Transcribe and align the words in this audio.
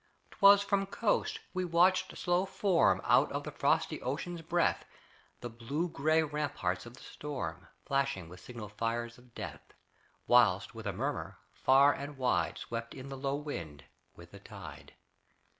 'Twas 0.31 0.63
from 0.63 0.87
coast 0.87 1.39
we 1.53 1.63
watched 1.63 2.17
slow 2.17 2.43
form, 2.43 2.99
Out 3.03 3.31
of 3.31 3.43
the 3.43 3.51
frosty 3.51 4.01
ocean's 4.01 4.41
breath, 4.41 4.83
The 5.41 5.49
blue 5.51 5.87
gray 5.89 6.23
ramparts 6.23 6.87
of 6.87 6.95
the 6.95 7.03
storm 7.03 7.67
Flashing 7.85 8.27
with 8.27 8.39
signal 8.39 8.69
fires 8.69 9.19
of 9.19 9.35
death, 9.35 9.75
Whilst 10.25 10.73
with 10.73 10.87
a 10.87 10.91
murmur, 10.91 11.37
far 11.53 11.93
and 11.93 12.17
wide, 12.17 12.57
Swept 12.57 12.95
in 12.95 13.09
the 13.09 13.15
low 13.15 13.35
wind 13.35 13.83
with 14.15 14.31
the 14.31 14.39
tide. 14.39 14.95